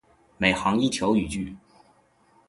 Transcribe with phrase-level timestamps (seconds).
[0.39, 1.55] 每行一条语句